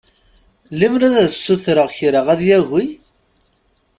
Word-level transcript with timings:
Lemmer 0.79 1.01
ad 1.03 1.15
s-ssutreɣ 1.31 1.87
kra 1.97 2.21
ad 2.33 2.41
yagi? 2.47 2.85